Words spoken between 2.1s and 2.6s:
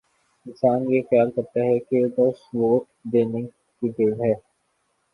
بس